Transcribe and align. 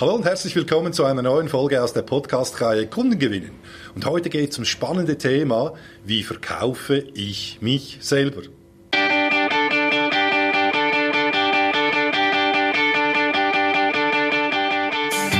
Hallo 0.00 0.16
und 0.16 0.24
herzlich 0.24 0.56
willkommen 0.56 0.92
zu 0.92 1.04
einer 1.04 1.22
neuen 1.22 1.48
Folge 1.48 1.80
aus 1.80 1.92
der 1.92 2.02
Podcast-Reihe 2.02 2.88
Kunden 2.88 3.16
gewinnen. 3.16 3.52
Und 3.94 4.04
heute 4.06 4.28
geht 4.28 4.50
es 4.50 4.58
um 4.58 4.64
spannende 4.64 5.18
Thema, 5.18 5.74
wie 6.04 6.24
verkaufe 6.24 6.96
ich 7.14 7.58
mich 7.60 7.98
selber? 8.00 8.42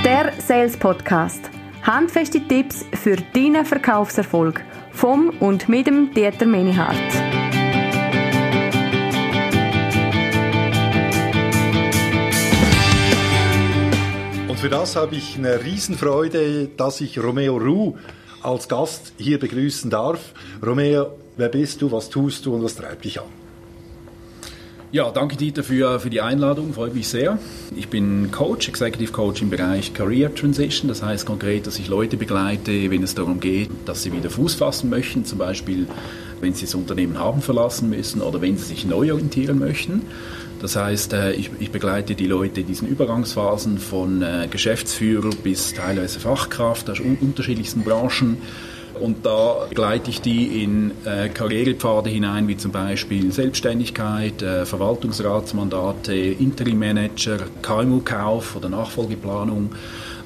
Der 0.05 0.33
Sales 0.39 0.77
Podcast. 0.77 1.51
Handfeste 1.83 2.41
Tipps 2.47 2.85
für 2.95 3.17
deinen 3.17 3.67
Verkaufserfolg 3.67 4.65
vom 4.93 5.31
und 5.41 5.69
mit 5.69 5.89
dem 5.89 6.15
Dieter 6.15 6.47
Menihardt. 6.47 7.44
Für 14.65 14.71
das 14.71 14.97
habe 14.97 15.15
ich 15.15 15.37
eine 15.37 15.63
Riesenfreude, 15.63 16.71
dass 16.75 17.03
ich 17.03 17.23
Romeo 17.23 17.59
Ru 17.59 17.97
als 18.43 18.67
Gast 18.67 19.13
hier 19.19 19.39
begrüßen 19.39 19.91
darf. 19.91 20.33
Romeo, 20.65 21.09
wer 21.37 21.51
bist 21.51 21.83
du, 21.83 21.93
was 21.93 22.09
tust 22.09 22.47
du 22.47 22.55
und 22.55 22.65
was 22.65 22.75
treibt 22.75 23.05
dich 23.05 23.21
an? 23.21 23.27
Ja, 24.91 25.11
danke 25.11 25.37
Dieter 25.37 25.65
für, 25.65 26.01
für 26.01 26.09
die 26.09 26.23
Einladung, 26.23 26.73
freut 26.73 26.95
mich 26.95 27.09
sehr. 27.09 27.39
Ich 27.77 27.89
bin 27.89 28.31
Coach, 28.31 28.67
Executive 28.71 29.13
Coach 29.13 29.43
im 29.43 29.51
Bereich 29.51 29.93
Career 29.93 30.35
Transition. 30.35 30.89
Das 30.89 31.03
heißt 31.03 31.27
konkret, 31.27 31.67
dass 31.67 31.79
ich 31.79 31.89
Leute 31.89 32.17
begleite, 32.17 32.91
wenn 32.91 33.03
es 33.03 33.15
darum 33.15 33.41
geht, 33.41 33.69
dass 33.85 34.03
sie 34.03 34.15
wieder 34.15 34.31
Fuß 34.31 34.55
fassen 34.55 34.89
möchten, 34.89 35.27
zum 35.27 35.37
Beispiel 35.37 35.87
wenn 36.45 36.55
sie 36.55 36.67
das 36.67 36.75
Unternehmen 36.75 37.19
haben 37.19 37.43
verlassen 37.43 37.91
müssen 37.91 38.21
oder 38.21 38.41
wenn 38.41 38.57
sie 38.57 38.65
sich 38.65 38.85
neu 38.85 39.13
orientieren 39.13 39.59
möchten. 39.59 40.03
Das 40.61 40.77
heißt, 40.77 41.13
äh, 41.13 41.33
ich, 41.33 41.51
begleite 41.71 42.15
die 42.15 42.27
Leute 42.27 42.61
in 42.61 42.67
diesen 42.67 42.89
Übergangsphasen 42.89 43.79
von 43.79 44.23
äh, 44.23 44.49
Geschäftsführer 44.51 45.31
bis 45.43 45.75
teilweise 45.75 46.21
Fachkraft 46.21 46.89
aus 46.89 47.01
unterschiedlichsten 47.01 47.83
Branchen. 47.83 48.39
Und 49.01 49.27
da 49.27 49.67
begleite 49.69 50.11
ich 50.11 50.21
die 50.21 50.63
in 50.63 50.93
äh, 51.05 51.29
Karrierepfade 51.29 52.11
hinein, 52.11 52.49
wie 52.49 52.57
zum 52.57 52.71
Beispiel 52.71 53.33
Selbstständigkeit, 53.33 54.41
äh, 54.43 54.65
Verwaltungsratsmandate, 54.65 56.15
Interim-Manager, 56.15 57.39
KMU-Kauf 57.63 58.57
oder 58.57 58.69
Nachfolgeplanung, 58.69 59.71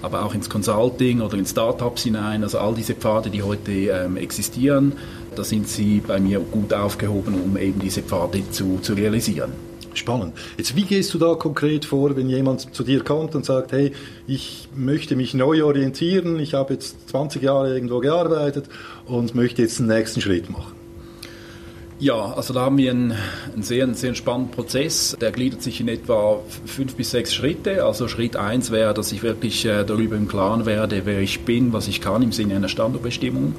aber 0.03 0.25
auch 0.25 0.35
ins 0.35 0.51
Consulting 0.51 1.21
oder 1.21 1.37
in 1.39 1.47
Startups 1.47 2.03
hinein. 2.03 2.43
Also 2.43 2.59
all 2.59 2.75
diese 2.75 2.95
Pfade, 2.95 3.31
die 3.31 3.43
heute 3.43 3.73
ähm, 3.73 4.17
existieren, 4.17 4.93
da 5.35 5.45
sind 5.45 5.69
sie 5.69 6.01
bei 6.01 6.21
mir 6.21 6.41
gut 6.41 6.73
aufgehoben, 6.75 7.35
um 7.41 7.57
eben 7.57 7.79
diese 7.79 8.03
Pfade 8.03 8.43
zu, 8.51 8.79
zu 8.83 8.95
realisieren. 8.95 9.68
Spannend. 9.99 10.35
Jetzt, 10.57 10.77
wie 10.77 10.85
gehst 10.85 11.13
du 11.13 11.19
da 11.19 11.35
konkret 11.35 11.85
vor, 11.85 12.17
wenn 12.17 12.29
jemand 12.29 12.75
zu 12.75 12.85
dir 12.85 13.03
kommt 13.03 13.35
und 13.35 13.45
sagt, 13.45 13.73
hey, 13.73 13.93
ich 14.27 14.69
möchte 14.75 15.17
mich 15.17 15.35
neu 15.35 15.65
orientieren, 15.65 16.39
ich 16.39 16.55
habe 16.55 16.75
jetzt 16.75 17.11
20 17.11 17.43
Jahre 17.43 17.75
irgendwo 17.75 17.99
gearbeitet 17.99 18.67
und 19.07 19.35
möchte 19.35 19.63
jetzt 19.63 19.79
den 19.79 19.89
nächsten 19.89 20.21
Schritt 20.21 20.51
machen? 20.51 20.79
Ja, 22.01 22.33
also 22.33 22.55
da 22.55 22.61
haben 22.61 22.79
wir 22.79 22.93
einen, 22.93 23.13
einen 23.53 23.65
sehr, 23.65 23.93
sehr 23.95 24.15
spannenden 24.15 24.53
Prozess. 24.53 25.17
Der 25.21 25.33
gliedert 25.33 25.63
sich 25.63 25.81
in 25.81 25.89
etwa 25.89 26.39
fünf 26.65 26.95
bis 26.95 27.11
sechs 27.11 27.35
Schritte. 27.35 27.85
Also 27.85 28.07
Schritt 28.07 28.37
eins 28.37 28.71
wäre, 28.71 28.95
dass 28.95 29.11
ich 29.11 29.25
wirklich 29.25 29.65
äh, 29.65 29.83
darüber 29.85 30.15
im 30.15 30.29
Klaren 30.29 30.65
werde, 30.65 31.03
wer 31.07 31.19
ich 31.19 31.41
bin, 31.41 31.73
was 31.73 31.89
ich 31.89 32.01
kann 32.01 32.23
im 32.23 32.31
Sinne 32.31 32.55
einer 32.55 32.69
Standortbestimmung 32.69 33.57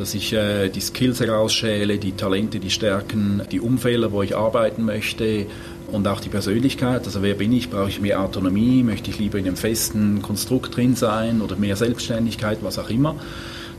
dass 0.00 0.14
ich 0.14 0.32
äh, 0.32 0.70
die 0.70 0.80
Skills 0.80 1.20
herausschäle, 1.20 1.98
die 1.98 2.12
Talente, 2.12 2.58
die 2.58 2.70
Stärken, 2.70 3.42
die 3.52 3.60
Umfelder, 3.60 4.10
wo 4.12 4.22
ich 4.22 4.34
arbeiten 4.34 4.86
möchte 4.86 5.44
und 5.92 6.08
auch 6.08 6.20
die 6.20 6.30
Persönlichkeit. 6.30 7.04
Also 7.04 7.20
wer 7.22 7.34
bin 7.34 7.52
ich? 7.52 7.68
Brauche 7.68 7.90
ich 7.90 8.00
mehr 8.00 8.22
Autonomie? 8.22 8.82
Möchte 8.82 9.10
ich 9.10 9.18
lieber 9.18 9.38
in 9.38 9.46
einem 9.46 9.56
festen 9.56 10.22
Konstrukt 10.22 10.74
drin 10.74 10.96
sein 10.96 11.42
oder 11.42 11.54
mehr 11.56 11.76
Selbstständigkeit, 11.76 12.58
was 12.62 12.78
auch 12.78 12.88
immer? 12.88 13.14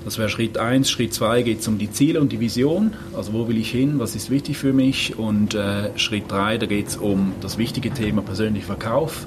Das 0.05 0.19
wäre 0.19 0.29
Schritt 0.29 0.59
eins. 0.59 0.91
Schritt 0.91 1.11
zwei 1.11 1.41
geht 1.41 1.61
es 1.61 1.67
um 1.67 1.79
die 1.79 1.91
Ziele 1.91 2.21
und 2.21 2.31
die 2.31 2.39
Vision. 2.39 2.93
Also 3.15 3.33
wo 3.33 3.47
will 3.47 3.57
ich 3.57 3.71
hin? 3.71 3.97
Was 3.97 4.15
ist 4.15 4.29
wichtig 4.29 4.59
für 4.59 4.73
mich? 4.73 5.17
Und 5.17 5.55
äh, 5.55 5.97
Schritt 5.97 6.29
drei, 6.29 6.59
da 6.59 6.67
geht 6.67 6.89
es 6.89 6.97
um 6.97 7.33
das 7.41 7.57
wichtige 7.57 7.91
Thema 7.91 8.21
persönlicher 8.21 8.67
Verkauf. 8.67 9.25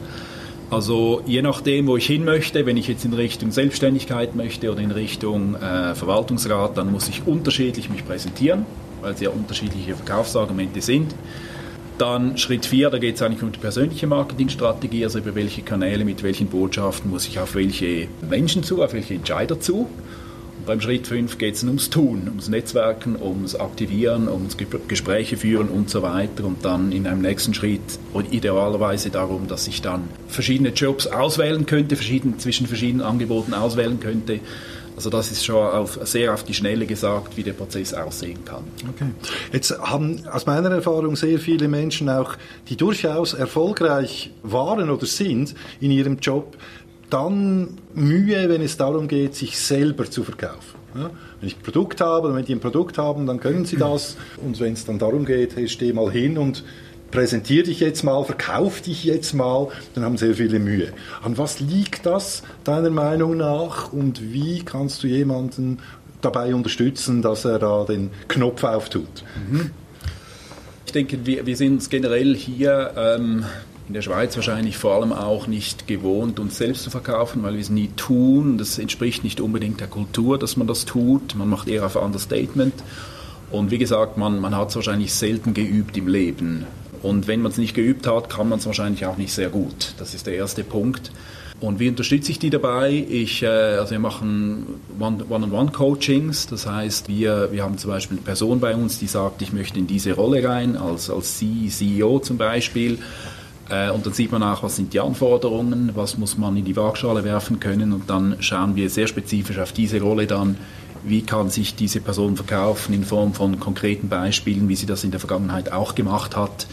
Also 0.71 1.23
je 1.27 1.43
nachdem, 1.43 1.87
wo 1.87 1.97
ich 1.97 2.07
hin 2.07 2.25
möchte, 2.25 2.67
wenn 2.67 2.77
ich 2.77 2.89
jetzt 2.89 3.05
in 3.05 3.13
Richtung 3.13 3.51
Selbstständigkeit 3.51 4.35
möchte 4.35 4.73
oder 4.73 4.81
in 4.81 4.91
Richtung 4.91 5.55
äh, 5.57 5.95
Verwaltungsrat, 5.95 6.77
dann 6.77 6.91
muss 6.91 7.09
ich 7.09 7.27
unterschiedlich 7.27 7.91
mich 7.91 8.05
präsentieren, 8.05 8.67
weil 9.03 9.13
es 9.13 9.21
ja 9.21 9.31
unterschiedliche 9.31 9.95
Verkaufsargumente 9.95 10.81
sind. 10.81 11.15
Dann 11.99 12.37
Schritt 12.39 12.67
4, 12.67 12.91
da 12.91 12.99
geht 12.99 13.17
es 13.17 13.23
eigentlich 13.23 13.43
um 13.43 13.53
die 13.53 13.61
persönliche 13.61 14.09
Marketingstrategie, 14.09 15.05
also 15.05 15.21
über 15.21 15.37
welche 15.37 15.63
Kanäle, 15.63 16.05
mit 16.05 16.25
welchen 16.25 16.49
Botschaften 16.49 17.09
muss 17.09 17.29
ich 17.29 17.39
auf 17.39 17.55
welche 17.55 18.09
Menschen 18.29 18.65
zu, 18.65 18.83
auf 18.83 18.95
welche 18.95 19.15
Entscheider 19.15 19.61
zu. 19.61 19.89
Beim 20.67 20.81
Schritt 20.81 21.07
5 21.07 21.37
geht 21.37 21.57
es 21.57 21.65
ums 21.65 21.91
Tun, 21.91 22.23
ums 22.27 22.49
Netzwerken, 22.49 23.17
ums 23.21 23.55
Aktivieren, 23.55 24.29
ums 24.29 24.57
Gespräche 24.89 25.37
führen 25.37 25.69
und 25.69 25.91
so 25.91 26.01
weiter. 26.01 26.45
Und 26.45 26.65
dann 26.65 26.91
in 26.91 27.07
einem 27.07 27.21
nächsten 27.21 27.53
Schritt 27.53 27.81
idealerweise 28.31 29.11
darum, 29.11 29.47
dass 29.47 29.69
ich 29.69 29.83
dann 29.83 30.09
verschiedene 30.27 30.71
Jobs 30.71 31.07
auswählen 31.07 31.67
könnte, 31.67 31.97
verschieden, 31.97 32.39
zwischen 32.39 32.67
verschiedenen 32.67 33.05
Angeboten 33.05 33.53
auswählen 33.53 34.01
könnte. 34.01 34.41
Also 34.97 35.11
das 35.11 35.33
ist 35.33 35.45
schon 35.45 35.57
auf, 35.57 35.99
sehr 36.05 36.33
auf 36.33 36.45
die 36.45 36.55
Schnelle 36.55 36.87
gesagt, 36.87 37.37
wie 37.37 37.43
der 37.43 37.53
Prozess 37.53 37.93
aussehen 37.93 38.45
kann. 38.45 38.63
Okay. 38.89 39.11
Jetzt 39.53 39.77
haben 39.81 40.27
aus 40.29 40.47
meiner 40.47 40.71
Erfahrung 40.71 41.17
sehr 41.17 41.41
viele 41.41 41.67
Menschen 41.67 42.09
auch, 42.09 42.37
die 42.69 42.77
durchaus 42.77 43.35
erfolgreich 43.35 44.31
waren 44.45 44.89
oder 44.91 45.05
sind 45.05 45.55
in 45.81 45.91
ihrem 45.91 46.19
Job, 46.21 46.57
dann 47.11 47.79
Mühe, 47.95 48.49
wenn 48.49 48.63
es 48.63 48.77
darum 48.77 49.09
geht, 49.09 49.35
sich 49.35 49.59
selber 49.59 50.11
zu 50.11 50.25
verkaufen. 50.25 50.79
Ja? 50.95 51.11
Wenn 51.41 51.49
ich 51.49 51.57
ein 51.57 51.63
Produkt 51.63 52.01
habe 52.01 52.35
wenn 52.35 52.45
die 52.45 52.55
ein 52.55 52.61
Produkt 52.61 52.99
haben, 52.99 53.27
dann 53.27 53.41
können 53.41 53.65
sie 53.65 53.77
das. 53.77 54.17
Und 54.45 54.61
wenn 54.61 54.73
es 54.73 54.85
dann 54.85 54.99
darum 54.99 55.25
geht, 55.25 55.57
hey, 55.57 55.69
steh 55.69 55.93
mal 55.93 56.11
hin 56.11 56.39
und 56.39 56.65
präsentiere 57.11 57.65
dich 57.65 57.81
jetzt 57.81 58.03
mal, 58.03 58.25
verkauf 58.25 58.81
dich 58.81 59.05
jetzt 59.05 59.35
mal, 59.35 59.69
dann 59.95 60.05
haben 60.05 60.17
sehr 60.17 60.35
viele 60.35 60.59
Mühe. 60.59 60.93
An 61.23 61.39
was 61.39 61.61
liegt 61.61 62.07
das 62.07 62.43
deiner 62.65 62.91
Meinung 62.91 63.37
nach 63.37 63.93
und 63.93 64.33
wie 64.33 64.65
kannst 64.65 65.03
du 65.03 65.07
jemanden 65.07 65.79
dabei 66.21 66.55
unterstützen, 66.55 67.23
dass 67.23 67.45
er 67.45 67.59
da 67.61 67.85
den 67.85 68.11
Knopf 68.27 68.65
auftut? 68.65 69.25
Mhm. 69.49 69.71
Ich 70.87 70.93
denke, 70.93 71.25
wir, 71.25 71.47
wir 71.47 71.57
sind 71.57 71.89
generell 71.89 72.35
hier 72.35 72.93
ähm, 72.97 73.45
in 73.87 73.95
der 73.95 74.03
Schweiz 74.03 74.35
wahrscheinlich 74.37 74.79
vor 74.79 74.95
allem 74.95 75.13
auch 75.13 75.47
nicht 75.47 75.87
gewohnt, 75.87 76.41
uns 76.41 76.57
selbst 76.57 76.85
zu 76.85 76.91
verkaufen, 76.91 77.43
weil 77.43 77.55
wir 77.55 77.61
es 77.61 77.71
nie 77.71 77.91
tun. 77.97 78.57
Das 78.57 78.79
entspricht 78.79 79.25
nicht 79.25 79.41
unbedingt 79.41 79.81
der 79.81 79.89
Kultur, 79.89 80.39
dass 80.39 80.57
man 80.57 80.67
das 80.67 80.87
tut. 80.87 81.35
Man 81.35 81.51
macht 81.51 81.69
eher 81.69 81.85
auf 81.85 81.97
Understatement. 81.97 82.75
Und 83.51 83.71
wie 83.71 83.79
gesagt, 83.79 84.17
man, 84.17 84.41
man 84.41 84.57
hat 84.57 84.71
es 84.71 84.77
wahrscheinlich 84.77 85.13
selten 85.13 85.53
geübt 85.53 85.97
im 85.97 86.09
Leben. 86.09 86.67
Und 87.03 87.27
wenn 87.27 87.43
man 87.43 87.53
es 87.53 87.59
nicht 87.59 87.75
geübt 87.75 88.07
hat, 88.07 88.31
kann 88.31 88.49
man 88.49 88.59
es 88.59 88.67
wahrscheinlich 88.67 89.05
auch 89.05 89.19
nicht 89.19 89.35
sehr 89.35 89.51
gut. 89.51 89.95
Das 89.99 90.15
ist 90.15 90.27
der 90.27 90.35
erste 90.35 90.65
Punkt. 90.65 91.13
Und 91.61 91.79
wie 91.79 91.89
unterstütze 91.89 92.31
ich 92.31 92.39
die 92.39 92.51
dabei? 92.51 93.07
Ich, 93.09 93.43
äh, 93.43 93.47
also 93.47 93.93
wir 93.93 93.99
machen 93.99 94.67
One-on-One-Coachings. 94.99 96.47
Das 96.47 96.67
heißt, 96.67 97.09
wir, 97.09 97.53
wir 97.53 97.63
haben 97.63 97.79
zum 97.79 97.91
Beispiel 97.91 98.17
eine 98.17 98.25
Person 98.25 98.61
bei 98.61 98.75
uns, 98.75 98.99
die 98.99 99.07
sagt, 99.07 99.43
ich 99.43 99.53
möchte 99.53 99.79
in 99.79 99.87
diese 99.87 100.15
Rolle 100.15 100.47
rein, 100.47 100.77
als, 100.77 101.11
als 101.11 101.39
CEO 101.39 102.19
zum 102.21 102.39
Beispiel. 102.39 102.99
Äh, 103.69 103.91
und 103.91 104.05
dann 104.07 104.13
sieht 104.13 104.33
man 104.33 104.43
auch, 104.43 104.63
was 104.63 104.77
sind 104.77 104.93
die 104.93 105.01
Anforderungen, 105.01 105.91
was 105.95 106.19
muss 106.19 106.37
man 106.37 106.57
in 106.57 106.65
die 106.65 106.77
Waagschale 106.77 107.25
werfen 107.25 107.61
können 107.61 107.93
und 107.93 108.11
dann 108.11 108.37
schauen 108.41 108.77
wir 108.77 108.91
sehr 108.91 109.07
spezifisch 109.07 109.59
auf 109.59 109.73
diese 109.73 110.01
Rolle 110.01 110.27
dann, 110.27 110.57
wie 111.05 111.23
kann 111.23 111.51
sich 111.51 111.75
diese 111.75 112.01
Person 112.01 112.37
verkaufen 112.37 112.95
in 112.95 113.05
Form 113.05 113.35
von 113.35 113.61
konkreten 113.61 114.09
Beispielen, 114.09 114.69
wie 114.69 114.77
sie 114.77 114.87
das 114.87 115.05
in 115.05 115.11
der 115.11 115.21
Vergangenheit 115.21 115.73
auch 115.73 115.95
gemacht 115.95 116.37
hat. 116.37 116.67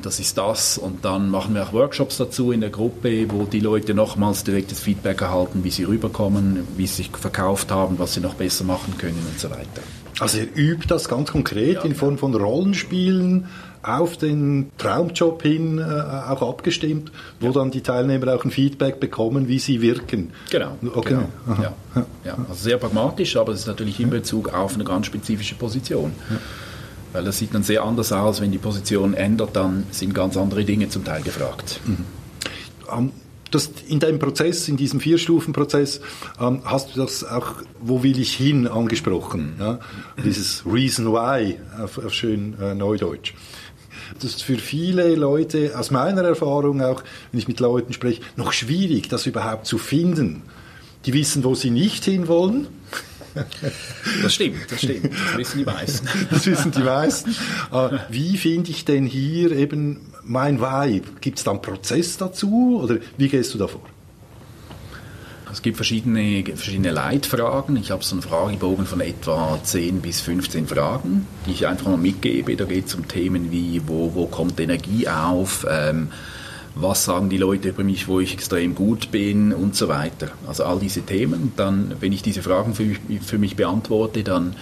Das 0.00 0.20
ist 0.20 0.38
das. 0.38 0.78
Und 0.78 1.04
dann 1.04 1.28
machen 1.28 1.54
wir 1.54 1.64
auch 1.64 1.72
Workshops 1.72 2.18
dazu 2.18 2.52
in 2.52 2.60
der 2.60 2.70
Gruppe, 2.70 3.26
wo 3.30 3.44
die 3.44 3.60
Leute 3.60 3.94
nochmals 3.94 4.44
direktes 4.44 4.80
Feedback 4.80 5.20
erhalten, 5.20 5.64
wie 5.64 5.70
sie 5.70 5.84
rüberkommen, 5.84 6.66
wie 6.76 6.86
sie 6.86 7.02
sich 7.02 7.10
verkauft 7.10 7.72
haben, 7.72 7.98
was 7.98 8.14
sie 8.14 8.20
noch 8.20 8.34
besser 8.34 8.64
machen 8.64 8.96
können 8.96 9.20
und 9.28 9.40
so 9.40 9.50
weiter. 9.50 9.82
Also 10.20 10.38
ihr 10.38 10.48
übt 10.54 10.86
das 10.88 11.08
ganz 11.08 11.30
konkret 11.30 11.74
ja, 11.74 11.82
in 11.82 11.94
Form 11.94 12.16
von 12.16 12.34
Rollenspielen, 12.34 13.46
auf 13.82 14.16
den 14.16 14.70
Traumjob 14.78 15.42
hin 15.42 15.78
äh, 15.78 15.82
auch 15.82 16.42
abgestimmt, 16.42 17.12
wo 17.40 17.46
ja. 17.46 17.52
dann 17.52 17.70
die 17.70 17.80
Teilnehmer 17.80 18.34
auch 18.34 18.44
ein 18.44 18.50
Feedback 18.50 19.00
bekommen, 19.00 19.48
wie 19.48 19.58
sie 19.58 19.80
wirken. 19.80 20.32
Genau. 20.50 20.76
Okay. 20.94 21.16
Genau. 21.46 21.62
Ja. 21.62 21.74
Ja. 22.24 22.36
Also 22.48 22.64
sehr 22.64 22.78
pragmatisch, 22.78 23.36
aber 23.36 23.52
es 23.52 23.60
ist 23.60 23.66
natürlich 23.66 24.00
in 24.00 24.10
Bezug 24.10 24.52
auf 24.52 24.74
eine 24.74 24.84
ganz 24.84 25.06
spezifische 25.06 25.54
Position. 25.54 26.12
Weil 27.12 27.24
das 27.24 27.38
sieht 27.38 27.54
dann 27.54 27.62
sehr 27.62 27.82
anders 27.84 28.12
aus, 28.12 28.40
wenn 28.40 28.52
die 28.52 28.58
Position 28.58 29.14
ändert, 29.14 29.56
dann 29.56 29.84
sind 29.90 30.14
ganz 30.14 30.36
andere 30.36 30.64
Dinge 30.64 30.88
zum 30.88 31.04
Teil 31.04 31.22
gefragt. 31.22 31.80
Mhm. 31.86 32.04
Um, 32.90 33.12
das 33.50 33.70
in 33.88 34.00
deinem 34.00 34.18
Prozess, 34.18 34.68
in 34.68 34.76
diesem 34.76 35.00
Vier-Stufen-Prozess, 35.00 36.00
ähm, 36.40 36.62
hast 36.64 36.94
du 36.94 37.00
das 37.00 37.24
auch, 37.24 37.54
wo 37.80 38.02
will 38.02 38.18
ich 38.18 38.34
hin, 38.34 38.66
angesprochen. 38.66 39.54
Ja? 39.58 39.78
Dieses 40.24 40.64
Reason 40.66 41.12
Why 41.12 41.58
auf, 41.82 41.98
auf 41.98 42.12
schön 42.12 42.56
äh, 42.60 42.74
Neudeutsch. 42.74 43.34
Das 44.14 44.24
ist 44.24 44.42
für 44.42 44.56
viele 44.56 45.14
Leute, 45.14 45.72
aus 45.76 45.90
meiner 45.90 46.22
Erfahrung 46.22 46.82
auch, 46.82 47.02
wenn 47.30 47.40
ich 47.40 47.48
mit 47.48 47.60
Leuten 47.60 47.92
spreche, 47.92 48.22
noch 48.36 48.52
schwierig, 48.52 49.08
das 49.08 49.26
überhaupt 49.26 49.66
zu 49.66 49.78
finden. 49.78 50.42
Die 51.04 51.12
wissen, 51.12 51.44
wo 51.44 51.54
sie 51.54 51.70
nicht 51.70 52.04
hinwollen. 52.04 52.66
Das 54.22 54.34
stimmt, 54.34 54.70
das 54.70 54.80
stimmt. 54.80 55.10
Das 55.12 55.38
wissen 55.38 55.58
die 55.58 55.64
meisten. 55.64 56.08
Das 56.30 56.46
wissen 56.46 56.70
die 56.72 56.82
meisten. 56.82 57.34
Aber 57.70 58.06
wie 58.10 58.36
finde 58.36 58.70
ich 58.70 58.84
denn 58.84 59.06
hier 59.06 59.52
eben 59.52 60.12
mein 60.24 60.60
Why? 60.60 61.02
Gibt 61.20 61.38
es 61.38 61.44
da 61.44 61.52
einen 61.52 61.62
Prozess 61.62 62.16
dazu 62.16 62.80
oder 62.82 62.98
wie 63.16 63.28
gehst 63.28 63.54
du 63.54 63.58
davor? 63.58 63.82
Es 65.50 65.62
gibt 65.62 65.76
verschiedene, 65.76 66.44
verschiedene 66.44 66.90
Leitfragen. 66.90 67.76
Ich 67.76 67.90
habe 67.90 68.04
so 68.04 68.14
einen 68.14 68.22
Fragebogen 68.22 68.86
von 68.86 69.00
etwa 69.00 69.58
10 69.62 70.02
bis 70.02 70.20
15 70.20 70.66
Fragen, 70.66 71.26
die 71.46 71.52
ich 71.52 71.66
einfach 71.66 71.86
mal 71.86 71.96
mitgebe. 71.96 72.54
Da 72.54 72.64
geht 72.64 72.86
es 72.86 72.94
um 72.94 73.08
Themen 73.08 73.50
wie, 73.50 73.80
wo, 73.86 74.14
wo 74.14 74.26
kommt 74.26 74.60
Energie 74.60 75.08
auf, 75.08 75.66
ähm, 75.68 76.08
was 76.80 77.04
sagen 77.04 77.28
die 77.28 77.38
Leute 77.38 77.70
über 77.70 77.82
mich, 77.82 78.06
wo 78.06 78.20
ich 78.20 78.32
extrem 78.32 78.74
gut 78.74 79.10
bin 79.10 79.52
und 79.52 79.74
so 79.74 79.88
weiter. 79.88 80.28
Also 80.46 80.64
all 80.64 80.78
diese 80.78 81.02
Themen. 81.02 81.52
Dann, 81.56 81.96
wenn 81.98 82.12
ich 82.12 82.22
diese 82.22 82.42
Fragen 82.42 82.74
für 82.74 82.84
mich, 82.84 82.98
für 83.20 83.38
mich 83.38 83.56
beantworte, 83.56 84.22
dann 84.22 84.54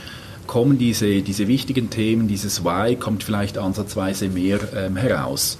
kommen 0.46 0.78
diese, 0.78 1.20
diese 1.20 1.46
wichtigen 1.46 1.90
Themen, 1.90 2.26
dieses 2.26 2.64
Why 2.64 2.96
kommt 2.96 3.22
vielleicht 3.22 3.58
ansatzweise 3.58 4.28
mehr 4.28 4.60
ähm, 4.74 4.96
heraus. 4.96 5.58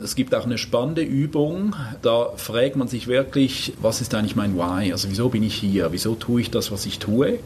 Es 0.00 0.14
gibt 0.14 0.34
auch 0.34 0.44
eine 0.44 0.58
spannende 0.58 1.02
Übung, 1.02 1.74
da 2.02 2.30
fragt 2.36 2.76
man 2.76 2.88
sich 2.88 3.06
wirklich, 3.06 3.72
was 3.80 4.00
ist 4.00 4.14
eigentlich 4.14 4.36
mein 4.36 4.56
Why? 4.56 4.92
Also 4.92 5.10
wieso 5.10 5.28
bin 5.28 5.42
ich 5.42 5.54
hier? 5.54 5.92
Wieso 5.92 6.14
tue 6.14 6.42
ich 6.42 6.50
das, 6.50 6.70
was 6.70 6.86
ich 6.86 6.98
tue? 6.98 7.38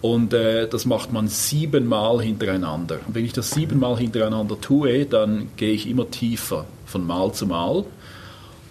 Und 0.00 0.32
äh, 0.32 0.68
das 0.68 0.86
macht 0.86 1.12
man 1.12 1.28
siebenmal 1.28 2.22
hintereinander. 2.22 3.00
Und 3.06 3.14
wenn 3.14 3.24
ich 3.24 3.32
das 3.32 3.50
siebenmal 3.50 3.98
hintereinander 3.98 4.58
tue, 4.60 5.04
dann 5.06 5.48
gehe 5.56 5.72
ich 5.72 5.88
immer 5.88 6.10
tiefer 6.10 6.66
von 6.88 7.06
Mal 7.06 7.32
zu 7.32 7.46
Mal. 7.46 7.84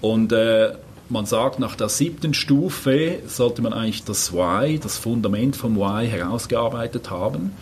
Und 0.01 0.31
äh, 0.31 0.73
man 1.09 1.25
sagt, 1.25 1.59
nach 1.59 1.75
der 1.75 1.89
siebten 1.89 2.33
Stufe 2.33 3.19
sollte 3.27 3.61
man 3.61 3.73
eigentlich 3.73 4.03
das 4.03 4.33
Why, 4.33 4.79
das 4.79 4.97
Fundament 4.97 5.55
vom 5.55 5.77
Why 5.77 6.07
herausgearbeitet 6.07 7.09
haben. 7.09 7.53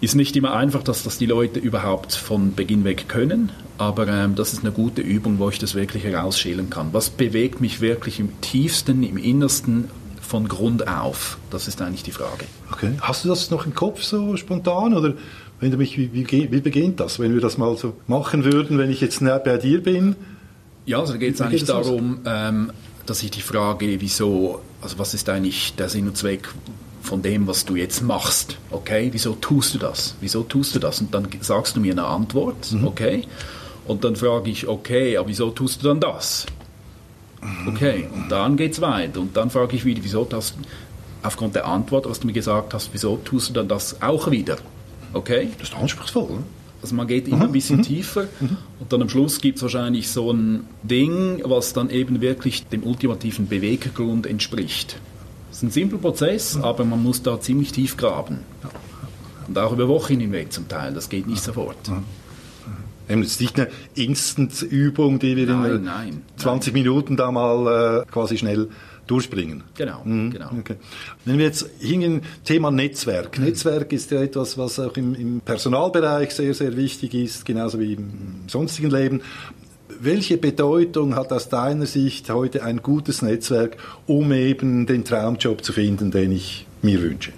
Ist 0.00 0.14
nicht 0.14 0.36
immer 0.36 0.54
einfach, 0.54 0.82
dass 0.82 1.04
das 1.04 1.16
die 1.16 1.26
Leute 1.26 1.58
überhaupt 1.58 2.14
von 2.14 2.54
Beginn 2.54 2.84
weg 2.84 3.08
können, 3.08 3.50
aber 3.78 4.08
ähm, 4.08 4.34
das 4.34 4.52
ist 4.52 4.60
eine 4.60 4.72
gute 4.72 5.00
Übung, 5.00 5.38
wo 5.38 5.48
ich 5.48 5.58
das 5.58 5.74
wirklich 5.74 6.04
herausschälen 6.04 6.68
kann. 6.68 6.92
Was 6.92 7.08
bewegt 7.08 7.60
mich 7.60 7.80
wirklich 7.80 8.20
im 8.20 8.38
tiefsten, 8.42 9.02
im 9.02 9.16
innersten 9.16 9.88
von 10.20 10.48
Grund 10.48 10.86
auf? 10.86 11.38
Das 11.50 11.66
ist 11.66 11.80
eigentlich 11.80 12.02
die 12.02 12.12
Frage. 12.12 12.44
Okay. 12.70 12.92
Hast 13.00 13.24
du 13.24 13.28
das 13.28 13.50
noch 13.50 13.64
im 13.64 13.74
Kopf 13.74 14.02
so 14.02 14.36
spontan 14.36 14.92
oder 14.92 15.14
wenn 15.60 15.70
du 15.70 15.76
mich, 15.76 15.96
wie, 15.96 16.12
wie, 16.12 16.52
wie 16.52 16.60
beginnt 16.60 17.00
das, 17.00 17.18
wenn 17.18 17.34
wir 17.34 17.40
das 17.40 17.58
mal 17.58 17.76
so 17.76 17.94
machen 18.06 18.44
würden, 18.44 18.78
wenn 18.78 18.90
ich 18.90 19.00
jetzt 19.00 19.20
bei 19.20 19.56
dir 19.56 19.82
bin? 19.82 20.16
Ja, 20.84 21.00
also 21.00 21.14
da 21.14 21.18
geht 21.18 21.34
es 21.34 21.40
eigentlich 21.40 21.64
darum, 21.64 22.20
ähm, 22.26 22.72
dass 23.06 23.22
ich 23.22 23.30
die 23.30 23.40
Frage, 23.40 24.00
wieso, 24.00 24.60
also 24.82 24.98
was 24.98 25.14
ist 25.14 25.28
eigentlich 25.28 25.74
der 25.76 25.88
Sinn 25.88 26.08
und 26.08 26.16
Zweck 26.16 26.48
von 27.02 27.22
dem, 27.22 27.46
was 27.46 27.64
du 27.64 27.76
jetzt 27.76 28.02
machst. 28.02 28.58
Okay, 28.70 29.08
wieso 29.12 29.34
tust 29.34 29.74
du 29.74 29.78
das? 29.78 30.16
Wieso 30.20 30.42
tust 30.42 30.74
du 30.74 30.78
das? 30.78 31.00
Und 31.00 31.14
dann 31.14 31.28
sagst 31.40 31.76
du 31.76 31.80
mir 31.80 31.92
eine 31.92 32.04
Antwort, 32.04 32.72
mhm. 32.72 32.86
okay? 32.86 33.26
Und 33.86 34.04
dann 34.04 34.16
frage 34.16 34.50
ich, 34.50 34.66
okay, 34.66 35.16
aber 35.16 35.28
wieso 35.28 35.50
tust 35.50 35.82
du 35.82 35.88
dann 35.88 36.00
das? 36.00 36.46
Okay, 37.68 38.08
und 38.12 38.28
dann 38.28 38.56
geht 38.56 38.72
es 38.72 38.80
weiter. 38.80 39.20
Und 39.20 39.36
dann 39.36 39.50
frage 39.50 39.76
ich 39.76 39.84
wieder, 39.84 40.02
wieso 40.02 40.24
das, 40.24 40.54
aufgrund 41.22 41.54
der 41.54 41.66
Antwort, 41.66 42.08
was 42.08 42.20
du 42.20 42.26
mir 42.26 42.32
gesagt 42.32 42.74
hast, 42.74 42.90
wieso 42.92 43.16
tust 43.18 43.50
du 43.50 43.52
dann 43.52 43.68
das 43.68 44.02
auch 44.02 44.30
wieder? 44.30 44.56
Okay? 45.16 45.48
Das 45.58 45.70
ist 45.70 45.76
anspruchsvoll, 45.76 46.30
ne? 46.30 46.42
Also 46.82 46.94
man 46.94 47.06
geht 47.06 47.26
immer 47.26 47.44
ein 47.44 47.52
bisschen 47.52 47.78
mhm. 47.78 47.82
tiefer 47.82 48.28
mhm. 48.38 48.58
und 48.78 48.92
dann 48.92 49.02
am 49.02 49.08
Schluss 49.08 49.40
gibt 49.40 49.56
es 49.56 49.62
wahrscheinlich 49.62 50.10
so 50.10 50.30
ein 50.30 50.66
Ding, 50.82 51.40
was 51.44 51.72
dann 51.72 51.90
eben 51.90 52.20
wirklich 52.20 52.66
dem 52.66 52.84
ultimativen 52.84 53.48
Beweggrund 53.48 54.26
entspricht. 54.26 55.00
Es 55.50 55.58
ist 55.58 55.62
ein 55.62 55.70
simpler 55.70 55.98
Prozess, 55.98 56.58
aber 56.60 56.84
man 56.84 57.02
muss 57.02 57.22
da 57.22 57.40
ziemlich 57.40 57.72
tief 57.72 57.96
graben. 57.96 58.40
Und 59.48 59.58
auch 59.58 59.72
über 59.72 59.88
Wochen 59.88 60.20
hinweg 60.20 60.52
zum 60.52 60.68
Teil, 60.68 60.92
das 60.92 61.08
geht 61.08 61.26
nicht 61.26 61.42
sofort. 61.42 61.76
Es 63.08 63.16
ist 63.16 63.40
nicht 63.40 63.58
eine 63.58 63.68
Instant-Übung, 63.94 65.18
die 65.18 65.36
wir 65.36 65.46
nein, 65.46 65.70
in 65.70 65.84
nein, 65.84 66.22
20 66.36 66.74
nein. 66.74 66.82
Minuten 66.82 67.16
da 67.16 67.30
mal 67.30 68.02
äh, 68.02 68.10
quasi 68.10 68.36
schnell 68.36 68.68
durchbringen. 69.06 69.62
Genau, 69.76 70.02
mhm. 70.04 70.30
genau. 70.30 70.50
Okay. 70.58 70.76
Wenn 71.24 71.38
wir 71.38 71.46
jetzt 71.46 71.68
hingehen, 71.78 72.22
Thema 72.44 72.70
Netzwerk. 72.70 73.38
Mhm. 73.38 73.44
Netzwerk 73.44 73.92
ist 73.92 74.10
ja 74.10 74.22
etwas, 74.22 74.58
was 74.58 74.78
auch 74.78 74.96
im, 74.96 75.14
im, 75.14 75.40
Personalbereich 75.40 76.32
sehr, 76.32 76.54
sehr 76.54 76.76
wichtig 76.76 77.14
ist, 77.14 77.44
genauso 77.44 77.78
wie 77.78 77.94
im 77.94 78.08
sonstigen 78.46 78.90
Leben. 78.90 79.22
Welche 80.00 80.36
Bedeutung 80.36 81.14
hat 81.14 81.32
aus 81.32 81.48
deiner 81.48 81.86
Sicht 81.86 82.28
heute 82.28 82.62
ein 82.62 82.82
gutes 82.82 83.22
Netzwerk, 83.22 83.76
um 84.06 84.32
eben 84.32 84.86
den 84.86 85.04
Traumjob 85.04 85.64
zu 85.64 85.72
finden, 85.72 86.10
den 86.10 86.32
ich 86.32 86.66
mir 86.82 87.00
wünsche? 87.00 87.32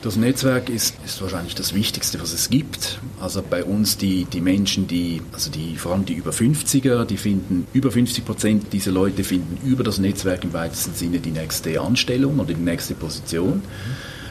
Das 0.00 0.14
Netzwerk 0.14 0.68
ist, 0.70 0.94
ist 1.04 1.20
wahrscheinlich 1.20 1.56
das 1.56 1.74
Wichtigste, 1.74 2.20
was 2.20 2.32
es 2.32 2.50
gibt. 2.50 3.00
Also 3.20 3.42
bei 3.42 3.64
uns 3.64 3.96
die, 3.96 4.26
die 4.26 4.40
Menschen, 4.40 4.86
die, 4.86 5.20
also 5.32 5.50
die, 5.50 5.76
vor 5.76 5.92
allem 5.92 6.04
die 6.04 6.14
über 6.14 6.30
50er, 6.30 7.04
die 7.04 7.16
finden, 7.16 7.66
über 7.72 7.90
50 7.90 8.24
Prozent 8.24 8.72
dieser 8.72 8.92
Leute 8.92 9.24
finden 9.24 9.58
über 9.66 9.82
das 9.82 9.98
Netzwerk 9.98 10.44
im 10.44 10.52
weitesten 10.52 10.94
Sinne 10.94 11.18
die 11.18 11.32
nächste 11.32 11.80
Anstellung 11.80 12.38
oder 12.38 12.54
die 12.54 12.60
nächste 12.60 12.94
Position. 12.94 13.62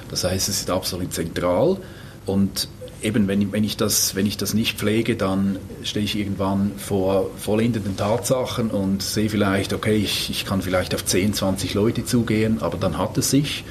Das 0.10 0.24
heißt, 0.24 0.48
es 0.48 0.62
ist 0.62 0.70
absolut 0.70 1.14
zentral 1.14 1.78
und 2.26 2.70
eben, 3.02 3.28
wenn, 3.28 3.52
wenn, 3.52 3.66
ich 3.66 3.76
das, 3.76 4.16
wenn 4.16 4.26
ich 4.26 4.38
das 4.38 4.54
nicht 4.54 4.78
pflege, 4.78 5.18
dann 5.18 5.60
stehe 5.84 6.06
ich 6.06 6.18
irgendwann 6.18 6.72
vor 6.78 7.30
vollendeten 7.38 7.98
Tatsachen 7.98 8.72
und 8.72 9.04
sehe 9.04 9.30
vielleicht, 9.30 9.74
okay, 9.74 9.98
ich, 9.98 10.30
ich 10.30 10.46
kann 10.46 10.62
vielleicht 10.62 10.96
auf 10.96 11.04
10, 11.04 11.34
20 11.34 11.74
Leute 11.74 12.06
zugehen, 12.06 12.62
aber 12.62 12.78
dann 12.78 12.98
hat 12.98 13.18
es 13.18 13.32
sich. 13.32 13.66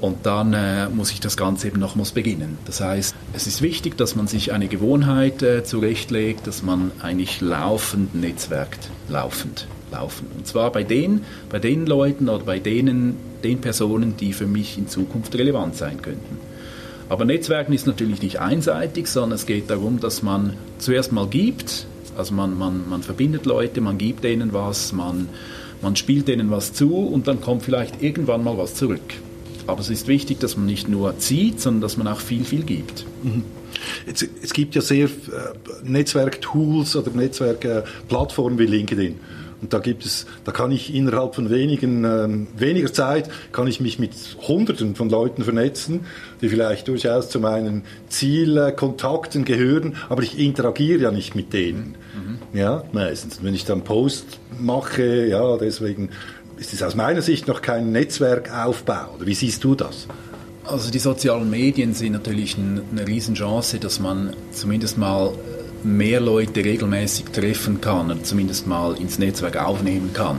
Und 0.00 0.24
dann 0.24 0.54
äh, 0.54 0.88
muss 0.88 1.10
ich 1.10 1.20
das 1.20 1.36
Ganze 1.36 1.66
eben 1.66 1.78
nochmals 1.78 2.12
beginnen. 2.12 2.56
Das 2.64 2.80
heißt, 2.80 3.14
es 3.34 3.46
ist 3.46 3.60
wichtig, 3.60 3.98
dass 3.98 4.16
man 4.16 4.26
sich 4.26 4.52
eine 4.52 4.68
Gewohnheit 4.68 5.42
äh, 5.42 5.62
zurechtlegt, 5.62 6.46
dass 6.46 6.62
man 6.62 6.90
eigentlich 7.00 7.42
laufend 7.42 8.14
netzwerkt. 8.14 8.88
Laufend, 9.08 9.66
laufend. 9.92 10.30
Und 10.36 10.46
zwar 10.46 10.72
bei 10.72 10.84
den, 10.84 11.22
bei 11.50 11.58
den 11.58 11.84
Leuten 11.84 12.30
oder 12.30 12.44
bei 12.44 12.58
denen, 12.58 13.16
den 13.44 13.60
Personen, 13.60 14.16
die 14.16 14.32
für 14.32 14.46
mich 14.46 14.78
in 14.78 14.88
Zukunft 14.88 15.34
relevant 15.34 15.76
sein 15.76 16.00
könnten. 16.00 16.38
Aber 17.10 17.24
Netzwerken 17.24 17.72
ist 17.74 17.86
natürlich 17.86 18.22
nicht 18.22 18.38
einseitig, 18.38 19.08
sondern 19.08 19.32
es 19.32 19.44
geht 19.44 19.68
darum, 19.68 20.00
dass 20.00 20.22
man 20.22 20.54
zuerst 20.78 21.12
mal 21.12 21.26
gibt, 21.26 21.86
also 22.16 22.34
man, 22.34 22.56
man, 22.56 22.88
man 22.88 23.02
verbindet 23.02 23.46
Leute, 23.46 23.80
man 23.80 23.98
gibt 23.98 24.24
denen 24.24 24.52
was, 24.52 24.92
man, 24.92 25.28
man 25.82 25.96
spielt 25.96 26.28
denen 26.28 26.50
was 26.50 26.72
zu 26.72 26.94
und 26.96 27.26
dann 27.26 27.40
kommt 27.40 27.64
vielleicht 27.64 28.02
irgendwann 28.02 28.44
mal 28.44 28.56
was 28.56 28.74
zurück. 28.74 29.00
Aber 29.70 29.80
es 29.80 29.90
ist 29.90 30.08
wichtig, 30.08 30.40
dass 30.40 30.56
man 30.56 30.66
nicht 30.66 30.88
nur 30.88 31.18
zieht, 31.18 31.60
sondern 31.60 31.80
dass 31.80 31.96
man 31.96 32.06
auch 32.08 32.20
viel, 32.20 32.44
viel 32.44 32.62
gibt. 32.62 33.04
Mhm. 33.22 33.44
Es, 34.06 34.26
es, 34.42 34.52
gibt 34.52 34.74
ja 34.74 34.82
sehr 34.82 35.06
äh, 35.06 35.08
Netzwerktools 35.84 36.96
oder 36.96 37.10
Netzwerkplattformen 37.12 38.58
wie 38.58 38.66
LinkedIn. 38.66 39.18
Und 39.60 39.74
da 39.74 39.78
gibt 39.78 40.06
es, 40.06 40.26
da 40.44 40.52
kann 40.52 40.72
ich 40.72 40.94
innerhalb 40.94 41.34
von 41.34 41.50
wenigen, 41.50 42.04
ähm, 42.04 42.46
weniger 42.56 42.92
Zeit, 42.92 43.30
kann 43.52 43.66
ich 43.66 43.80
mich 43.80 43.98
mit 43.98 44.12
Hunderten 44.48 44.94
von 44.94 45.10
Leuten 45.10 45.44
vernetzen, 45.44 46.00
die 46.40 46.48
vielleicht 46.48 46.88
durchaus 46.88 47.28
zu 47.28 47.40
meinen 47.40 47.82
Zielkontakten 48.08 49.44
gehören, 49.44 49.96
aber 50.08 50.22
ich 50.22 50.38
interagiere 50.38 51.02
ja 51.02 51.10
nicht 51.10 51.34
mit 51.34 51.52
denen. 51.52 51.96
Mhm. 52.14 52.58
Ja, 52.58 52.84
meistens. 52.92 53.42
Wenn 53.42 53.54
ich 53.54 53.66
dann 53.66 53.84
Post 53.84 54.38
mache, 54.58 55.26
ja, 55.26 55.58
deswegen 55.58 56.08
ist 56.60 56.74
es 56.74 56.82
aus 56.82 56.94
meiner 56.94 57.22
Sicht 57.22 57.48
noch 57.48 57.62
kein 57.62 57.90
Netzwerkaufbau. 57.90 59.14
Oder 59.16 59.26
wie 59.26 59.34
siehst 59.34 59.64
du 59.64 59.74
das? 59.74 60.06
Also 60.64 60.90
die 60.90 60.98
sozialen 60.98 61.48
Medien 61.48 61.94
sind 61.94 62.12
natürlich 62.12 62.56
eine 62.58 63.06
Riesenchance, 63.06 63.78
dass 63.78 63.98
man 63.98 64.36
zumindest 64.52 64.98
mal 64.98 65.32
mehr 65.82 66.20
Leute 66.20 66.62
regelmäßig 66.62 67.30
treffen 67.32 67.80
kann 67.80 68.10
und 68.10 68.26
zumindest 68.26 68.66
mal 68.66 68.94
ins 69.00 69.18
Netzwerk 69.18 69.56
aufnehmen 69.56 70.10
kann. 70.12 70.38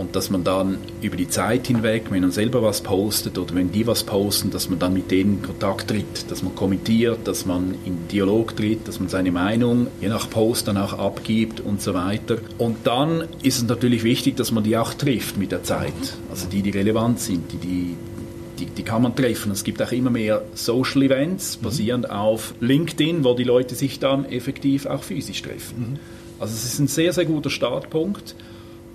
Und 0.00 0.16
dass 0.16 0.30
man 0.30 0.44
dann 0.44 0.78
über 1.02 1.16
die 1.18 1.28
Zeit 1.28 1.66
hinweg, 1.66 2.04
wenn 2.08 2.22
man 2.22 2.30
selber 2.30 2.62
was 2.62 2.80
postet 2.80 3.36
oder 3.36 3.54
wenn 3.54 3.70
die 3.70 3.86
was 3.86 4.02
posten, 4.02 4.50
dass 4.50 4.70
man 4.70 4.78
dann 4.78 4.94
mit 4.94 5.10
denen 5.10 5.34
in 5.34 5.42
Kontakt 5.42 5.88
tritt, 5.88 6.30
dass 6.30 6.42
man 6.42 6.54
kommentiert, 6.54 7.28
dass 7.28 7.44
man 7.44 7.74
in 7.84 8.08
Dialog 8.08 8.56
tritt, 8.56 8.88
dass 8.88 8.98
man 8.98 9.10
seine 9.10 9.30
Meinung 9.30 9.88
je 10.00 10.08
nach 10.08 10.30
Post 10.30 10.68
dann 10.68 10.78
auch 10.78 10.94
abgibt 10.94 11.60
und 11.60 11.82
so 11.82 11.92
weiter. 11.92 12.38
Und 12.56 12.78
dann 12.84 13.24
ist 13.42 13.58
es 13.58 13.64
natürlich 13.64 14.02
wichtig, 14.02 14.36
dass 14.36 14.52
man 14.52 14.64
die 14.64 14.78
auch 14.78 14.94
trifft 14.94 15.36
mit 15.36 15.52
der 15.52 15.64
Zeit. 15.64 15.92
Also 16.30 16.48
die, 16.48 16.62
die 16.62 16.70
relevant 16.70 17.20
sind, 17.20 17.52
die, 17.52 17.58
die 17.58 17.96
die, 18.58 18.66
die 18.66 18.82
kann 18.82 19.00
man 19.00 19.16
treffen. 19.16 19.52
Es 19.52 19.64
gibt 19.64 19.82
auch 19.82 19.90
immer 19.90 20.10
mehr 20.10 20.42
Social 20.54 21.02
Events 21.02 21.58
mhm. 21.58 21.64
basierend 21.64 22.08
mhm. 22.08 22.14
auf 22.14 22.54
LinkedIn, 22.60 23.24
wo 23.24 23.34
die 23.34 23.44
Leute 23.44 23.74
sich 23.74 23.98
dann 23.98 24.26
effektiv 24.26 24.86
auch 24.86 25.02
physisch 25.02 25.40
treffen. 25.42 25.92
Mhm. 25.92 25.98
Also 26.38 26.54
es 26.54 26.64
ist 26.64 26.78
ein 26.78 26.88
sehr, 26.88 27.12
sehr 27.12 27.26
guter 27.26 27.50
Startpunkt, 27.50 28.34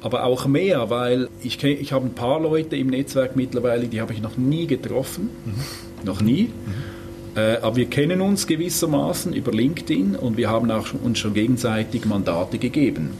aber 0.06 0.24
auch 0.24 0.46
mehr, 0.46 0.92
weil 0.92 1.30
ich, 1.42 1.64
ich 1.64 1.92
habe 1.92 2.06
ein 2.06 2.14
paar 2.14 2.40
Leute 2.40 2.76
im 2.76 2.92
Netzwerk 2.92 3.36
mittlerweile, 3.36 3.88
die 3.88 4.02
habe 4.02 4.14
ich 4.14 4.22
noch 4.22 4.38
nie 4.38 4.68
getroffen, 4.68 5.32
mhm. 5.44 6.06
noch 6.06 6.22
nie. 6.22 6.44
Mhm. 6.44 7.40
Äh, 7.42 7.58
aber 7.58 7.78
wir 7.78 7.88
kennen 7.88 8.22
uns 8.22 8.46
gewissermaßen 8.46 9.34
über 9.34 9.52
LinkedIn 9.52 10.16
und 10.16 10.38
wir 10.38 10.48
haben 10.48 10.70
auch 10.70 10.94
uns 11.04 11.18
schon 11.18 11.34
gegenseitig 11.34 12.06
Mandate 12.06 12.60
gegeben. 12.60 13.14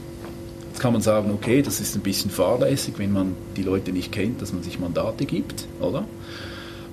Jetzt 0.68 0.78
kann 0.78 0.92
man 0.92 1.02
sagen, 1.02 1.32
okay, 1.32 1.60
das 1.60 1.80
ist 1.80 1.96
ein 1.96 2.02
bisschen 2.02 2.30
fahrlässig, 2.30 2.94
wenn 2.98 3.12
man 3.12 3.34
die 3.56 3.64
Leute 3.64 3.90
nicht 3.90 4.12
kennt, 4.12 4.40
dass 4.40 4.52
man 4.52 4.62
sich 4.62 4.78
Mandate 4.78 5.24
gibt, 5.24 5.66
oder? 5.80 6.04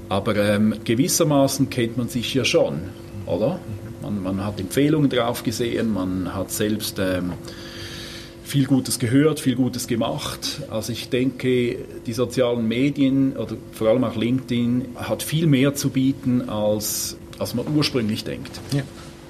Aber 0.10 0.36
ähm, 0.38 0.74
gewissermaßen 0.84 1.70
kennt 1.70 1.98
man 1.98 2.08
sich 2.08 2.34
ja 2.34 2.46
schon, 2.46 2.80
oder? 3.28 3.60
Man, 4.02 4.24
man 4.24 4.44
hat 4.44 4.60
Empfehlungen 4.60 5.12
drauf 5.12 5.44
gesehen, 5.44 5.94
man 5.94 6.34
hat 6.34 6.50
selbst 6.50 6.98
ähm, 6.98 7.34
viel 8.44 8.66
Gutes 8.66 9.00
gehört, 9.00 9.40
viel 9.40 9.56
Gutes 9.56 9.88
gemacht. 9.88 10.62
Also 10.70 10.92
ich 10.92 11.10
denke, 11.10 11.78
die 12.06 12.14
sozialen 12.14 12.68
Medien 12.68 13.36
oder 13.38 13.56
vor 13.72 13.90
allem 13.90 14.04
auch 14.04 14.16
LinkedIn 14.16 14.90
hat 14.96 15.24
viel 15.24 15.48
mehr 15.48 15.76
zu 15.76 15.90
bieten, 15.90 16.50
als, 16.50 17.18
als 17.40 17.56
man 17.56 17.66
ursprünglich 17.76 18.24
denkt. 18.24 18.60
Ja. 18.74 18.84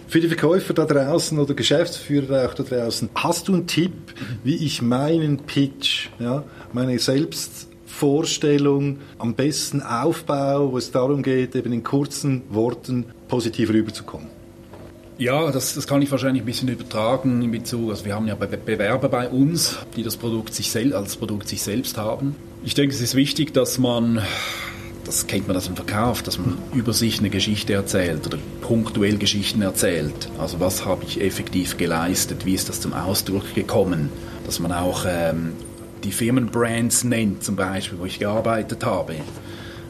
Für 0.08 0.20
die 0.20 0.28
Verkäufer 0.28 0.74
da 0.74 0.86
draußen 0.86 1.40
oder 1.40 1.54
Geschäftsführer 1.54 2.48
auch 2.48 2.54
da 2.54 2.64
draußen, 2.64 3.10
hast 3.16 3.48
du 3.48 3.54
einen 3.54 3.68
Tipp, 3.68 3.94
wie 4.44 4.56
ich 4.56 4.82
meinen 4.82 5.40
Pitch, 5.40 6.10
ja, 6.20 6.44
meine 6.72 7.00
Selbstvorstellung 7.00 9.00
am 9.18 9.34
besten 9.34 9.82
aufbaue, 9.82 10.72
wo 10.72 10.78
es 10.78 10.92
darum 10.92 11.24
geht, 11.24 11.56
eben 11.56 11.74
in 11.74 11.84
kurzen 11.84 12.44
Worten 12.50 13.06
positiv 13.28 13.72
rüberzukommen? 13.72 14.43
Ja, 15.18 15.52
das, 15.52 15.76
das 15.76 15.86
kann 15.86 16.02
ich 16.02 16.10
wahrscheinlich 16.10 16.42
ein 16.42 16.46
bisschen 16.46 16.70
übertragen 16.70 17.42
in 17.44 17.52
Bezug, 17.52 17.92
also 17.92 18.04
wir 18.06 18.16
haben 18.16 18.28
ja 18.28 18.36
Bewerber 18.36 19.10
bei 19.10 19.30
uns, 19.30 19.78
die 19.96 20.04
das 20.04 20.18
Produkt 20.18 20.54
sich 20.56 20.72
sel 20.72 20.94
als 20.94 21.18
Produkt 21.18 21.48
sich 21.48 21.62
selbst 21.62 21.98
haben. 21.98 22.36
Ich 22.64 22.74
denke, 22.74 22.96
es 22.96 23.02
ist 23.02 23.14
wichtig, 23.14 23.54
dass 23.54 23.78
man, 23.78 24.22
das 25.06 25.28
kennt 25.28 25.48
man 25.48 25.56
aus 25.56 25.66
dem 25.66 25.76
Verkauf, 25.76 26.24
dass 26.24 26.40
man 26.40 26.58
über 26.74 26.94
sich 26.94 27.20
eine 27.20 27.30
Geschichte 27.30 27.74
erzählt 27.74 28.26
oder 28.26 28.40
punktuell 28.62 29.18
Geschichten 29.18 29.62
erzählt. 29.62 30.30
Also 30.40 30.60
was 30.60 30.84
habe 30.84 31.04
ich 31.04 31.22
effektiv 31.22 31.78
geleistet, 31.78 32.46
wie 32.46 32.56
ist 32.56 32.70
das 32.70 32.82
zum 32.82 32.94
Ausdruck 32.94 33.54
gekommen, 33.54 34.10
dass 34.46 34.60
man 34.60 34.72
auch 34.72 35.06
ähm, 35.08 35.54
die 36.04 36.12
Firmenbrands 36.12 37.04
nennt, 37.04 37.44
zum 37.44 37.56
Beispiel, 37.56 38.00
wo 38.00 38.06
ich 38.06 38.18
gearbeitet 38.18 38.84
habe. 38.84 39.16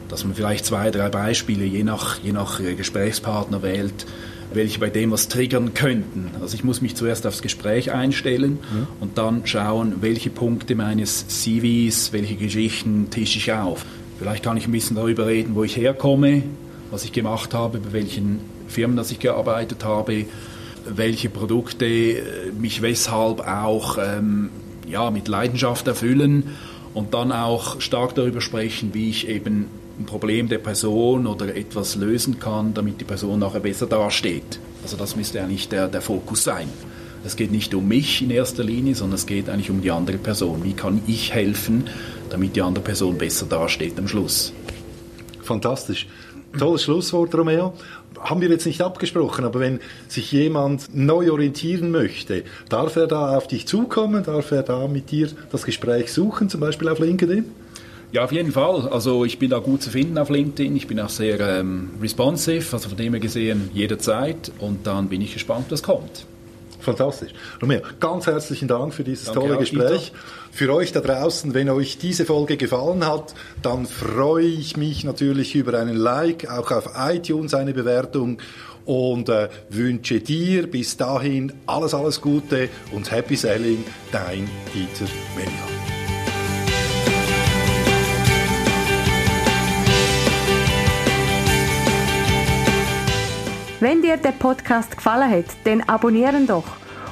Dass 0.08 0.24
man 0.24 0.34
vielleicht 0.34 0.66
zwei, 0.66 0.90
drei 0.90 1.08
Beispiele 1.08 1.64
je 1.64 1.82
nach, 1.82 2.18
je 2.22 2.32
nach 2.32 2.60
äh, 2.60 2.74
Gesprächspartner 2.74 3.62
wählt, 3.62 4.04
welche 4.52 4.78
bei 4.78 4.90
dem 4.90 5.10
was 5.10 5.28
triggern 5.28 5.74
könnten. 5.74 6.30
Also 6.40 6.54
ich 6.54 6.64
muss 6.64 6.80
mich 6.80 6.94
zuerst 6.94 7.26
aufs 7.26 7.42
Gespräch 7.42 7.92
einstellen 7.92 8.52
mhm. 8.52 8.86
und 9.00 9.18
dann 9.18 9.46
schauen, 9.46 9.96
welche 10.00 10.30
Punkte 10.30 10.74
meines 10.74 11.28
CVs, 11.28 12.12
welche 12.12 12.36
Geschichten 12.36 13.08
tische 13.10 13.38
ich 13.38 13.52
auf. 13.52 13.84
Vielleicht 14.18 14.44
kann 14.44 14.56
ich 14.56 14.66
ein 14.66 14.72
bisschen 14.72 14.96
darüber 14.96 15.26
reden, 15.26 15.54
wo 15.54 15.64
ich 15.64 15.76
herkomme, 15.76 16.42
was 16.90 17.04
ich 17.04 17.12
gemacht 17.12 17.54
habe, 17.54 17.78
bei 17.78 17.92
welchen 17.92 18.40
Firmen, 18.68 18.96
dass 18.96 19.10
ich 19.10 19.18
gearbeitet 19.18 19.84
habe, 19.84 20.26
welche 20.86 21.28
Produkte 21.30 21.86
äh, 21.86 22.22
mich 22.58 22.82
weshalb 22.82 23.40
auch 23.40 23.98
ähm, 23.98 24.50
ja, 24.88 25.10
mit 25.10 25.28
Leidenschaft 25.28 25.86
erfüllen 25.86 26.44
und 26.92 27.14
dann 27.14 27.32
auch 27.32 27.80
stark 27.80 28.14
darüber 28.14 28.40
sprechen, 28.40 28.90
wie 28.92 29.10
ich 29.10 29.28
eben 29.28 29.66
ein 29.98 30.06
Problem 30.06 30.48
der 30.48 30.58
Person 30.58 31.26
oder 31.26 31.54
etwas 31.54 31.96
lösen 31.96 32.38
kann, 32.40 32.74
damit 32.74 33.00
die 33.00 33.04
Person 33.04 33.38
nachher 33.38 33.60
besser 33.60 33.86
dasteht. 33.86 34.58
Also 34.82 34.96
das 34.96 35.16
müsste 35.16 35.42
eigentlich 35.42 35.68
der, 35.68 35.88
der 35.88 36.02
Fokus 36.02 36.44
sein. 36.44 36.68
Es 37.24 37.36
geht 37.36 37.52
nicht 37.52 37.74
um 37.74 37.88
mich 37.88 38.20
in 38.20 38.30
erster 38.30 38.64
Linie, 38.64 38.94
sondern 38.94 39.14
es 39.14 39.26
geht 39.26 39.48
eigentlich 39.48 39.70
um 39.70 39.80
die 39.80 39.90
andere 39.90 40.18
Person. 40.18 40.62
Wie 40.62 40.74
kann 40.74 41.00
ich 41.06 41.32
helfen, 41.32 41.84
damit 42.28 42.54
die 42.54 42.60
andere 42.60 42.84
Person 42.84 43.16
besser 43.16 43.46
dasteht 43.46 43.98
am 43.98 44.08
Schluss? 44.08 44.52
Fantastisch. 45.42 46.06
Tolles 46.58 46.82
Schlusswort, 46.82 47.34
Romeo. 47.34 47.72
Haben 48.20 48.40
wir 48.40 48.48
jetzt 48.48 48.66
nicht 48.66 48.80
abgesprochen, 48.80 49.44
aber 49.44 49.60
wenn 49.60 49.80
sich 50.08 50.32
jemand 50.32 50.94
neu 50.94 51.30
orientieren 51.32 51.90
möchte, 51.90 52.44
darf 52.68 52.96
er 52.96 53.06
da 53.06 53.36
auf 53.36 53.48
dich 53.48 53.66
zukommen? 53.66 54.22
Darf 54.22 54.50
er 54.50 54.62
da 54.62 54.86
mit 54.86 55.10
dir 55.10 55.28
das 55.50 55.64
Gespräch 55.64 56.12
suchen, 56.12 56.48
zum 56.48 56.60
Beispiel 56.60 56.88
auf 56.88 56.98
LinkedIn? 56.98 57.44
Ja, 58.14 58.22
auf 58.22 58.30
jeden 58.30 58.52
Fall. 58.52 58.88
Also 58.90 59.24
ich 59.24 59.40
bin 59.40 59.50
da 59.50 59.58
gut 59.58 59.82
zu 59.82 59.90
finden 59.90 60.18
auf 60.18 60.30
LinkedIn. 60.30 60.76
Ich 60.76 60.86
bin 60.86 61.00
auch 61.00 61.08
sehr 61.08 61.40
ähm, 61.40 61.90
responsive, 62.00 62.64
also 62.72 62.88
von 62.88 62.96
dem 62.96 63.12
her 63.12 63.18
gesehen 63.18 63.70
jederzeit. 63.74 64.52
Und 64.60 64.86
dann 64.86 65.08
bin 65.08 65.20
ich 65.20 65.32
gespannt, 65.32 65.66
was 65.70 65.82
kommt. 65.82 66.24
Fantastisch. 66.78 67.32
Romeo, 67.60 67.80
ganz 67.98 68.28
herzlichen 68.28 68.68
Dank 68.68 68.94
für 68.94 69.02
dieses 69.02 69.24
Danke 69.24 69.40
tolle 69.40 69.56
Gespräch. 69.56 70.12
Dieter. 70.12 70.18
Für 70.52 70.74
euch 70.74 70.92
da 70.92 71.00
draußen, 71.00 71.54
wenn 71.54 71.68
euch 71.70 71.98
diese 71.98 72.24
Folge 72.24 72.56
gefallen 72.56 73.04
hat, 73.04 73.34
dann 73.62 73.84
freue 73.84 74.44
ich 74.44 74.76
mich 74.76 75.02
natürlich 75.02 75.56
über 75.56 75.76
einen 75.76 75.96
Like, 75.96 76.48
auch 76.48 76.70
auf 76.70 76.90
iTunes 76.96 77.52
eine 77.52 77.74
Bewertung 77.74 78.38
und 78.84 79.28
äh, 79.28 79.48
wünsche 79.70 80.20
dir 80.20 80.70
bis 80.70 80.96
dahin 80.96 81.52
alles, 81.66 81.94
alles 81.94 82.20
Gute 82.20 82.68
und 82.92 83.10
Happy 83.10 83.34
Selling, 83.34 83.82
dein 84.12 84.48
Dieter 84.72 85.10
Melian. 85.34 85.73
Wenn 93.84 94.00
dir 94.00 94.16
der 94.16 94.32
Podcast 94.32 94.96
gefallen 94.96 95.30
hat, 95.30 95.44
dann 95.64 95.82
abonnieren 95.82 96.46
doch 96.46 96.64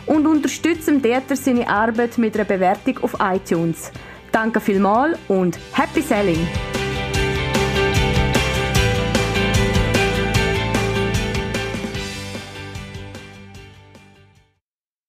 und 0.06 0.26
unterstützen 0.26 1.02
Dieter 1.02 1.36
seine 1.36 1.68
Arbeit 1.68 2.16
mit 2.16 2.34
einer 2.34 2.46
Bewertung 2.46 2.96
auf 3.02 3.14
iTunes. 3.20 3.92
Danke 4.32 4.58
vielmals 4.58 5.18
und 5.28 5.58
Happy 5.74 6.00
Selling! 6.00 6.48